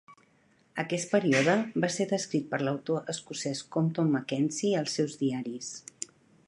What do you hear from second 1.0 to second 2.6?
període va ser descrit